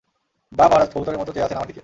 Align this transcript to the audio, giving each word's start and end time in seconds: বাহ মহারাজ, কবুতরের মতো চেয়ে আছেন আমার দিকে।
বাহ 0.51 0.67
মহারাজ, 0.69 0.89
কবুতরের 0.93 1.19
মতো 1.19 1.31
চেয়ে 1.31 1.45
আছেন 1.45 1.57
আমার 1.57 1.67
দিকে। 1.67 1.79